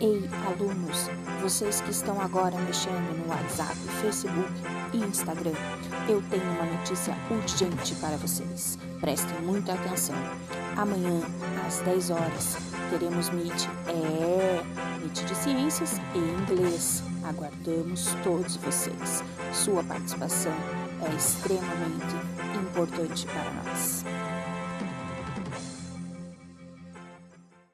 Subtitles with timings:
[0.00, 1.10] Ei, alunos,
[1.42, 4.52] vocês que estão agora mexendo no WhatsApp, Facebook
[4.92, 5.54] e Instagram,
[6.08, 8.78] eu tenho uma notícia urgente para vocês.
[9.00, 10.14] Prestem muita atenção.
[10.76, 11.20] Amanhã,
[11.66, 12.56] às 10 horas,
[12.90, 13.66] teremos Meet.
[13.88, 14.62] É,
[15.00, 17.02] Meet de Ciências e Inglês.
[17.24, 19.24] Aguardamos todos vocês.
[19.52, 20.54] Sua participação
[21.02, 22.14] é extremamente
[22.56, 24.04] importante para nós.